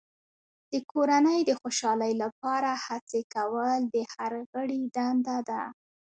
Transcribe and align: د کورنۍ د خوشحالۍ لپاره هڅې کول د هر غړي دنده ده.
د 0.71 0.73
کورنۍ 0.91 1.39
د 1.45 1.51
خوشحالۍ 1.61 2.13
لپاره 2.23 2.69
هڅې 2.85 3.21
کول 3.35 3.79
د 3.93 3.95
هر 4.13 4.33
غړي 4.51 4.79
دنده 4.95 5.37
ده. 5.49 5.61